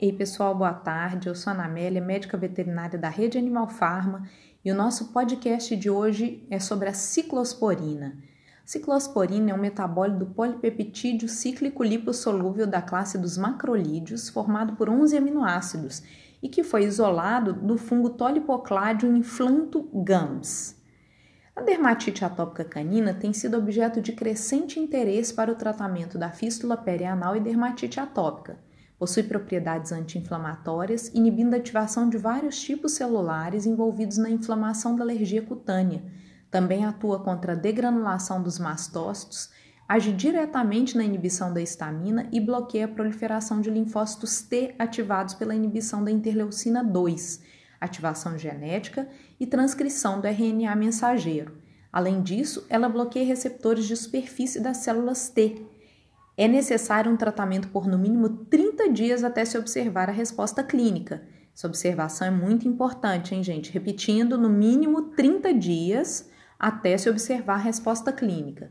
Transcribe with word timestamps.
Ei 0.00 0.12
pessoal, 0.12 0.54
boa 0.54 0.72
tarde. 0.72 1.26
Eu 1.26 1.34
sou 1.34 1.50
a 1.50 1.54
Ana 1.54 1.64
Amélia, 1.64 2.00
médica 2.00 2.36
veterinária 2.36 2.96
da 2.96 3.08
Rede 3.08 3.36
Animal 3.36 3.68
Farma, 3.68 4.28
e 4.64 4.70
o 4.70 4.74
nosso 4.74 5.12
podcast 5.12 5.74
de 5.74 5.90
hoje 5.90 6.46
é 6.48 6.60
sobre 6.60 6.88
a 6.88 6.94
ciclosporina. 6.94 8.16
Ciclosporina 8.64 9.50
é 9.50 9.54
um 9.54 9.58
metabólito 9.58 10.24
polipeptídeo 10.26 11.28
cíclico 11.28 11.82
lipossolúvel 11.82 12.64
da 12.64 12.80
classe 12.80 13.18
dos 13.18 13.36
macrolídeos, 13.36 14.28
formado 14.28 14.76
por 14.76 14.88
11 14.88 15.16
aminoácidos 15.16 16.00
e 16.40 16.48
que 16.48 16.62
foi 16.62 16.84
isolado 16.84 17.52
do 17.52 17.76
fungo 17.76 18.10
Tolipocládio 18.10 19.12
inflanto 19.16 19.82
gams. 19.92 20.76
A 21.56 21.60
dermatite 21.60 22.24
atópica 22.24 22.64
canina 22.64 23.12
tem 23.12 23.32
sido 23.32 23.58
objeto 23.58 24.00
de 24.00 24.12
crescente 24.12 24.78
interesse 24.78 25.34
para 25.34 25.50
o 25.50 25.56
tratamento 25.56 26.16
da 26.16 26.30
fístula 26.30 26.76
perianal 26.76 27.34
e 27.34 27.40
dermatite 27.40 27.98
atópica. 27.98 28.67
Possui 28.98 29.22
propriedades 29.22 29.92
anti-inflamatórias, 29.92 31.08
inibindo 31.14 31.54
a 31.54 31.58
ativação 31.58 32.08
de 32.08 32.18
vários 32.18 32.60
tipos 32.60 32.92
celulares 32.92 33.64
envolvidos 33.64 34.16
na 34.18 34.28
inflamação 34.28 34.96
da 34.96 35.04
alergia 35.04 35.40
cutânea. 35.40 36.02
Também 36.50 36.84
atua 36.84 37.20
contra 37.20 37.52
a 37.52 37.56
degranulação 37.56 38.42
dos 38.42 38.58
mastócitos, 38.58 39.50
age 39.88 40.12
diretamente 40.12 40.96
na 40.96 41.04
inibição 41.04 41.52
da 41.52 41.60
histamina 41.60 42.28
e 42.32 42.40
bloqueia 42.40 42.86
a 42.86 42.88
proliferação 42.88 43.60
de 43.60 43.70
linfócitos 43.70 44.42
T 44.42 44.74
ativados 44.78 45.34
pela 45.34 45.54
inibição 45.54 46.02
da 46.02 46.10
interleucina 46.10 46.82
2 46.82 47.58
ativação 47.80 48.36
genética 48.36 49.08
e 49.38 49.46
transcrição 49.46 50.20
do 50.20 50.26
RNA 50.26 50.74
mensageiro. 50.74 51.56
Além 51.92 52.22
disso, 52.22 52.66
ela 52.68 52.88
bloqueia 52.88 53.24
receptores 53.24 53.86
de 53.86 53.96
superfície 53.96 54.60
das 54.60 54.78
células 54.78 55.28
T. 55.30 55.64
É 56.40 56.46
necessário 56.46 57.10
um 57.10 57.16
tratamento 57.16 57.66
por 57.66 57.88
no 57.88 57.98
mínimo 57.98 58.28
30 58.28 58.90
dias 58.90 59.24
até 59.24 59.44
se 59.44 59.58
observar 59.58 60.08
a 60.08 60.12
resposta 60.12 60.62
clínica. 60.62 61.20
Essa 61.52 61.66
observação 61.66 62.28
é 62.28 62.30
muito 62.30 62.68
importante, 62.68 63.34
hein, 63.34 63.42
gente? 63.42 63.72
Repetindo, 63.72 64.38
no 64.38 64.48
mínimo 64.48 65.10
30 65.16 65.52
dias 65.52 66.30
até 66.56 66.96
se 66.96 67.10
observar 67.10 67.54
a 67.54 67.64
resposta 67.64 68.12
clínica. 68.12 68.70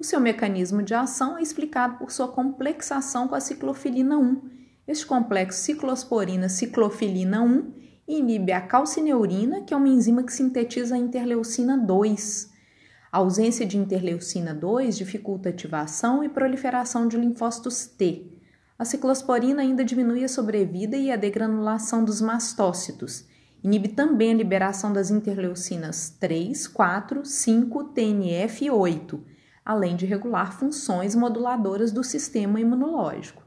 O 0.00 0.04
seu 0.04 0.18
mecanismo 0.18 0.82
de 0.82 0.94
ação 0.94 1.36
é 1.36 1.42
explicado 1.42 1.98
por 1.98 2.10
sua 2.10 2.28
complexação 2.28 3.28
com 3.28 3.34
a 3.34 3.40
ciclofilina 3.40 4.16
1. 4.16 4.40
Este 4.88 5.04
complexo 5.04 5.60
ciclosporina-ciclofilina 5.60 7.42
1 7.42 7.74
inibe 8.08 8.52
a 8.52 8.60
calcineurina, 8.62 9.60
que 9.60 9.74
é 9.74 9.76
uma 9.76 9.88
enzima 9.88 10.22
que 10.22 10.32
sintetiza 10.32 10.94
a 10.94 10.98
interleucina 10.98 11.76
2. 11.76 12.51
A 13.12 13.18
ausência 13.18 13.66
de 13.66 13.76
interleucina 13.76 14.54
2 14.54 14.96
dificulta 14.96 15.50
a 15.50 15.52
ativação 15.52 16.24
e 16.24 16.30
proliferação 16.30 17.06
de 17.06 17.18
linfócitos 17.18 17.84
T. 17.84 18.32
A 18.78 18.86
ciclosporina 18.86 19.60
ainda 19.60 19.84
diminui 19.84 20.24
a 20.24 20.28
sobrevida 20.28 20.96
e 20.96 21.12
a 21.12 21.16
degranulação 21.16 22.02
dos 22.02 22.22
mastócitos. 22.22 23.26
Inibe 23.62 23.88
também 23.88 24.32
a 24.32 24.36
liberação 24.36 24.94
das 24.94 25.10
interleucinas 25.10 26.08
3, 26.18 26.66
4, 26.68 27.26
5, 27.26 27.84
TNF 27.84 28.64
e 28.64 28.70
8, 28.70 29.22
além 29.62 29.94
de 29.94 30.06
regular 30.06 30.58
funções 30.58 31.14
moduladoras 31.14 31.92
do 31.92 32.02
sistema 32.02 32.58
imunológico. 32.60 33.42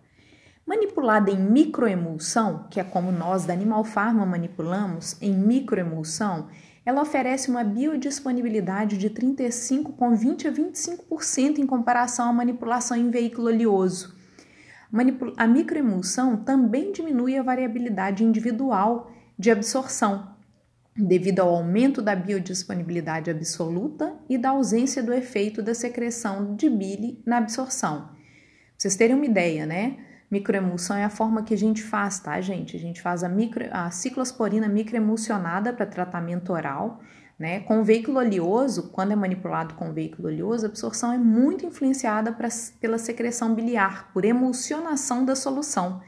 Manipulada 0.64 1.32
em 1.32 1.40
microemulsão, 1.40 2.68
que 2.70 2.80
é 2.80 2.84
como 2.84 3.12
nós 3.12 3.46
da 3.46 3.54
Animal 3.54 3.84
Pharma 3.84 4.28
manipulamos 4.28 5.20
em 5.20 5.34
microemulsão, 5.34 6.50
ela 6.86 7.02
oferece 7.02 7.50
uma 7.50 7.64
biodisponibilidade 7.64 8.97
de 8.97 9.09
35 9.09 9.94
com 9.94 10.16
20 10.16 10.47
a 10.47 10.52
25% 10.52 11.58
em 11.58 11.66
comparação 11.66 12.30
à 12.30 12.33
manipulação 12.33 12.95
em 12.95 13.09
veículo 13.09 13.47
oleoso. 13.47 14.16
A 15.36 15.47
microemulsão 15.47 16.38
também 16.38 16.91
diminui 16.91 17.38
a 17.38 17.44
variabilidade 17.44 18.23
individual 18.23 19.11
de 19.38 19.50
absorção, 19.50 20.36
devido 20.95 21.39
ao 21.39 21.50
aumento 21.50 22.02
da 22.02 22.16
biodisponibilidade 22.16 23.29
absoluta 23.29 24.16
e 24.29 24.38
da 24.38 24.51
ausência 24.51 25.01
do 25.01 25.12
efeito 25.12 25.62
da 25.62 25.74
secreção 25.74 26.56
de 26.56 26.69
bile 26.69 27.22
na 27.25 27.38
absorção. 27.38 28.06
Pra 28.06 28.16
vocês 28.78 28.95
terem 28.95 29.16
uma 29.16 29.25
ideia, 29.25 29.66
né? 29.66 29.97
Microemulsão 30.35 30.97
é 30.97 31.06
a 31.06 31.09
forma 31.09 31.44
que 31.44 31.53
a 31.53 31.57
gente 31.57 31.81
faz, 31.81 32.19
tá, 32.19 32.40
gente? 32.41 32.75
A 32.75 32.79
gente 32.79 33.01
faz 33.01 33.23
a, 33.23 33.29
micro, 33.29 33.66
a 33.72 33.90
ciclosporina 33.90 34.68
microemulsionada 34.68 35.72
para 35.72 35.85
tratamento 35.85 36.51
oral, 36.51 37.00
né? 37.40 37.62
Com 37.62 37.84
veículo 37.85 38.19
oleoso, 38.19 38.90
quando 38.90 39.12
é 39.12 39.16
manipulado 39.16 39.75
com 39.75 39.94
veículo 39.94 40.28
oleoso, 40.28 40.66
a 40.66 40.69
absorção 40.69 41.13
é 41.13 41.18
muito 41.18 41.66
influenciada 41.66 42.34
pra, 42.34 42.50
pela 42.81 42.97
secreção 42.97 43.56
biliar, 43.56 44.12
por 44.12 44.25
emulsionação 44.25 45.24
da 45.24 45.38
solução. 45.38 46.01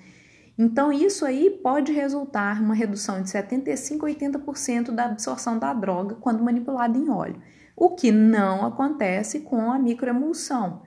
Então, 0.57 0.91
isso 0.91 1.25
aí 1.25 1.49
pode 1.49 1.93
resultar 1.93 2.61
uma 2.61 2.75
redução 2.75 3.21
de 3.21 3.29
75% 3.29 4.03
a 4.03 4.07
80% 4.07 4.91
da 4.91 5.05
absorção 5.05 5.57
da 5.57 5.73
droga 5.73 6.15
quando 6.15 6.43
manipulada 6.43 6.97
em 6.97 7.09
óleo, 7.09 7.41
o 7.77 7.91
que 7.95 8.11
não 8.11 8.65
acontece 8.65 9.41
com 9.41 9.71
a 9.71 9.79
microemulsão, 9.79 10.81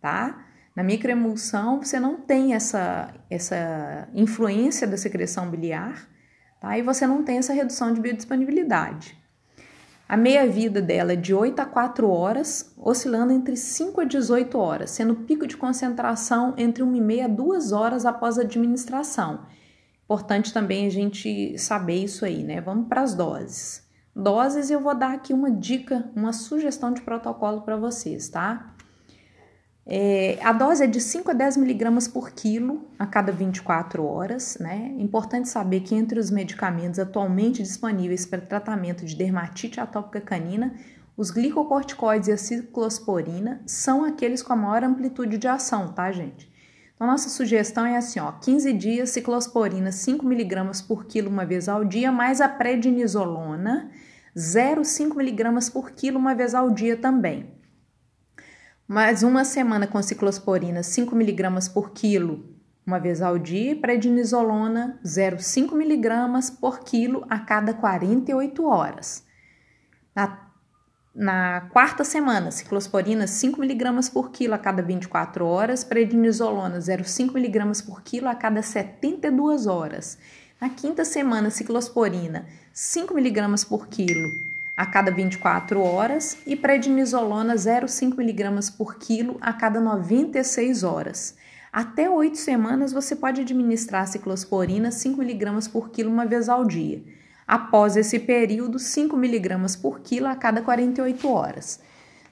tá? 0.00 0.49
Na 0.80 0.84
microemulsão, 0.84 1.82
você 1.82 2.00
não 2.00 2.16
tem 2.16 2.54
essa, 2.54 3.12
essa 3.28 4.08
influência 4.14 4.86
da 4.86 4.96
secreção 4.96 5.50
biliar, 5.50 6.08
tá? 6.58 6.78
E 6.78 6.80
você 6.80 7.06
não 7.06 7.22
tem 7.22 7.36
essa 7.36 7.52
redução 7.52 7.92
de 7.92 8.00
biodisponibilidade. 8.00 9.14
A 10.08 10.16
meia-vida 10.16 10.80
dela 10.80 11.12
é 11.12 11.16
de 11.16 11.34
8 11.34 11.60
a 11.60 11.66
4 11.66 12.08
horas, 12.08 12.72
oscilando 12.78 13.30
entre 13.30 13.58
5 13.58 14.00
a 14.00 14.04
18 14.04 14.56
horas, 14.56 14.90
sendo 14.92 15.16
pico 15.16 15.46
de 15.46 15.54
concentração 15.54 16.54
entre 16.56 16.82
1 16.82 16.96
e 16.96 17.00
meia 17.02 17.24
a 17.26 17.28
2 17.28 17.72
horas 17.72 18.06
após 18.06 18.38
a 18.38 18.42
administração. 18.42 19.44
Importante 20.04 20.50
também 20.50 20.86
a 20.86 20.90
gente 20.90 21.58
saber 21.58 22.04
isso 22.04 22.24
aí, 22.24 22.42
né? 22.42 22.58
Vamos 22.58 22.88
para 22.88 23.02
as 23.02 23.14
doses. 23.14 23.86
Doses, 24.16 24.70
eu 24.70 24.80
vou 24.80 24.94
dar 24.94 25.12
aqui 25.12 25.34
uma 25.34 25.50
dica, 25.50 26.10
uma 26.16 26.32
sugestão 26.32 26.90
de 26.90 27.02
protocolo 27.02 27.60
para 27.60 27.76
vocês, 27.76 28.30
tá? 28.30 28.74
É, 29.86 30.38
a 30.42 30.52
dose 30.52 30.84
é 30.84 30.86
de 30.86 31.00
5 31.00 31.30
a 31.30 31.34
10 31.34 31.56
miligramas 31.56 32.06
por 32.06 32.30
quilo 32.30 32.88
a 32.98 33.06
cada 33.06 33.32
24 33.32 34.04
horas. 34.04 34.58
Né? 34.60 34.94
Importante 34.98 35.48
saber 35.48 35.80
que 35.80 35.94
entre 35.94 36.18
os 36.18 36.30
medicamentos 36.30 36.98
atualmente 36.98 37.62
disponíveis 37.62 38.26
para 38.26 38.40
tratamento 38.40 39.04
de 39.04 39.16
dermatite 39.16 39.80
atópica 39.80 40.20
canina, 40.20 40.74
os 41.16 41.30
glicocorticoides 41.30 42.28
e 42.28 42.32
a 42.32 42.36
ciclosporina 42.36 43.60
são 43.66 44.04
aqueles 44.04 44.42
com 44.42 44.52
a 44.52 44.56
maior 44.56 44.84
amplitude 44.84 45.38
de 45.38 45.48
ação, 45.48 45.88
tá, 45.88 46.10
gente? 46.12 46.50
Então, 46.94 47.06
nossa 47.06 47.28
sugestão 47.28 47.86
é 47.86 47.96
assim, 47.96 48.20
ó, 48.20 48.30
15 48.32 48.72
dias, 48.74 49.10
ciclosporina 49.10 49.90
5 49.90 50.24
miligramas 50.24 50.82
por 50.82 51.06
quilo 51.06 51.30
uma 51.30 51.46
vez 51.46 51.68
ao 51.68 51.84
dia, 51.84 52.12
mais 52.12 52.40
a 52.40 52.48
prednisolona 52.48 53.90
0,5 54.36 55.16
miligramas 55.16 55.68
por 55.68 55.90
quilo 55.90 56.18
uma 56.18 56.34
vez 56.34 56.54
ao 56.54 56.70
dia 56.70 56.96
também 56.96 57.59
mais 58.90 59.22
uma 59.22 59.44
semana 59.44 59.86
com 59.86 60.02
ciclosporina 60.02 60.80
5mg 60.80 61.72
por 61.72 61.92
quilo 61.92 62.44
uma 62.84 62.98
vez 62.98 63.22
ao 63.22 63.38
dia 63.38 63.70
e 63.70 63.74
prednisolona 63.76 64.98
0,5 65.04 65.80
mg 65.80 66.56
por 66.60 66.80
quilo 66.80 67.24
a 67.30 67.38
cada 67.38 67.72
48 67.72 68.66
horas. 68.66 69.24
Na, 70.12 70.50
na 71.14 71.68
quarta 71.72 72.02
semana, 72.02 72.50
ciclosporina 72.50 73.26
5mg 73.26 74.12
por 74.12 74.32
quilo 74.32 74.54
a 74.54 74.58
cada 74.58 74.82
24 74.82 75.46
horas, 75.46 75.84
prednisolona 75.84 76.78
0,5 76.78 77.36
mg 77.36 77.84
por 77.86 78.02
quilo 78.02 78.26
a 78.26 78.34
cada 78.34 78.60
72 78.60 79.68
horas. 79.68 80.18
Na 80.60 80.68
quinta 80.68 81.04
semana, 81.04 81.48
ciclosporina 81.48 82.44
5 82.72 83.16
mg 83.16 83.66
por 83.68 83.86
quilo 83.86 84.28
a 84.80 84.86
cada 84.86 85.10
24 85.10 85.78
horas 85.78 86.38
e 86.46 86.56
prednisolona 86.56 87.54
0,5 87.54 88.18
mg 88.18 88.72
por 88.78 88.96
quilo 88.96 89.36
a 89.38 89.52
cada 89.52 89.78
96 89.78 90.84
horas. 90.84 91.36
Até 91.70 92.08
8 92.08 92.38
semanas 92.38 92.90
você 92.90 93.14
pode 93.14 93.42
administrar 93.42 94.08
ciclosporina 94.08 94.90
5 94.90 95.20
mg 95.20 95.68
por 95.68 95.90
quilo 95.90 96.10
uma 96.10 96.24
vez 96.24 96.48
ao 96.48 96.64
dia. 96.64 97.04
Após 97.46 97.94
esse 97.94 98.18
período, 98.18 98.78
5 98.78 99.14
mg 99.18 99.76
por 99.82 100.00
quilo 100.00 100.28
a 100.28 100.34
cada 100.34 100.62
48 100.62 101.28
horas. 101.28 101.78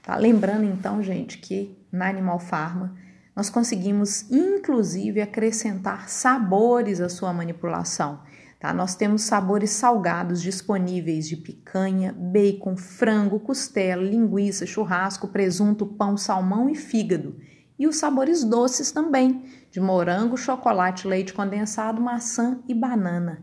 Tá? 0.01 0.15
Lembrando 0.15 0.63
então, 0.63 1.03
gente, 1.03 1.37
que 1.37 1.77
na 1.91 2.09
Animal 2.09 2.39
Pharma 2.39 2.95
nós 3.35 3.51
conseguimos 3.51 4.25
inclusive 4.31 5.21
acrescentar 5.21 6.09
sabores 6.09 6.99
à 6.99 7.09
sua 7.09 7.31
manipulação. 7.31 8.21
Tá? 8.59 8.73
Nós 8.73 8.93
temos 8.93 9.21
sabores 9.21 9.69
salgados 9.69 10.41
disponíveis 10.41 11.29
de 11.29 11.37
picanha, 11.37 12.13
bacon, 12.13 12.75
frango, 12.75 13.39
costela, 13.39 14.03
linguiça, 14.03 14.65
churrasco, 14.65 15.29
presunto, 15.29 15.85
pão, 15.85 16.17
salmão 16.17 16.69
e 16.69 16.75
fígado. 16.75 17.39
E 17.79 17.87
os 17.87 17.95
sabores 17.95 18.43
doces 18.43 18.91
também, 18.91 19.45
de 19.71 19.79
morango, 19.79 20.35
chocolate, 20.35 21.07
leite 21.07 21.33
condensado, 21.33 22.01
maçã 22.01 22.59
e 22.67 22.73
banana. 22.73 23.41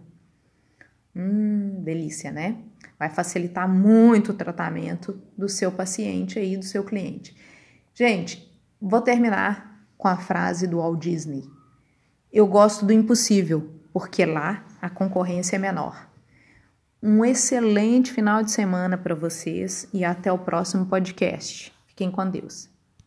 Hum, 1.15 1.81
delícia, 1.83 2.31
né? 2.31 2.59
Vai 2.99 3.09
facilitar 3.09 3.67
muito 3.67 4.33
o 4.33 4.35
tratamento 4.35 5.19
do 5.37 5.49
seu 5.49 5.73
paciente 5.73 6.39
aí, 6.39 6.59
do 6.59 6.65
seu 6.65 6.85
cliente. 6.85 7.35
Gente, 7.95 8.55
vou 8.79 9.01
terminar 9.01 9.87
com 9.97 10.09
a 10.09 10.19
frase 10.19 10.67
do 10.67 10.77
Walt 10.77 11.01
Disney. 11.01 11.45
Eu 12.31 12.47
gosto 12.47 12.85
do 12.85 12.93
impossível 12.93 13.71
porque 13.95 14.27
lá 14.27 14.66
a 14.87 14.91
concorrência 14.91 15.56
é 15.56 15.59
menor. 15.59 16.09
Um 17.03 17.25
excelente 17.25 18.12
final 18.12 18.43
de 18.43 18.50
semana 18.50 18.97
para 18.97 19.15
vocês 19.15 19.88
e 19.93 20.05
até 20.05 20.33
o 20.33 20.38
próximo 20.38 20.87
podcast. 20.87 21.73
Fiquem 21.87 22.11
com 22.11 22.29
Deus. 22.29 22.75